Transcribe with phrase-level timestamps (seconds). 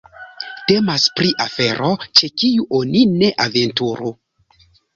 [0.71, 1.91] Temas pri afero,
[2.21, 4.17] ĉe kiu oni ne aventuru.